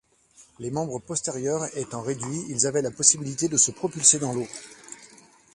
Leurs 0.59 0.71
membres 0.71 0.97
postérieurs 0.97 1.67
étant 1.77 2.01
réduits, 2.01 2.45
ils 2.49 2.65
avaient 2.65 2.81
la 2.81 2.89
possibilité 2.89 3.47
de 3.49 3.57
se 3.57 3.69
propulser 3.69 4.17
dans 4.17 4.33
l'eau. 4.33 4.47